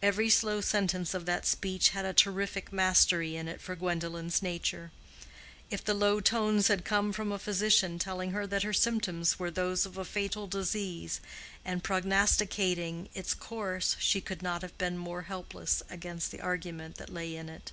Every 0.00 0.30
slow 0.30 0.62
sentence 0.62 1.12
of 1.12 1.26
that 1.26 1.44
speech 1.44 1.90
had 1.90 2.06
a 2.06 2.14
terrific 2.14 2.72
mastery 2.72 3.36
in 3.36 3.48
it 3.48 3.60
for 3.60 3.76
Gwendolen's 3.76 4.40
nature. 4.40 4.92
If 5.68 5.84
the 5.84 5.92
low 5.92 6.20
tones 6.20 6.68
had 6.68 6.86
come 6.86 7.12
from 7.12 7.30
a 7.30 7.38
physician 7.38 7.98
telling 7.98 8.30
her 8.30 8.46
that 8.46 8.62
her 8.62 8.72
symptoms 8.72 9.38
were 9.38 9.50
those 9.50 9.84
of 9.84 9.98
a 9.98 10.06
fatal 10.06 10.46
disease, 10.46 11.20
and 11.66 11.84
prognosticating 11.84 13.10
its 13.12 13.34
course, 13.34 13.94
she 14.00 14.22
could 14.22 14.40
not 14.40 14.62
have 14.62 14.78
been 14.78 14.96
more 14.96 15.24
helpless 15.24 15.82
against 15.90 16.30
the 16.30 16.40
argument 16.40 16.96
that 16.96 17.12
lay 17.12 17.36
in 17.36 17.50
it. 17.50 17.72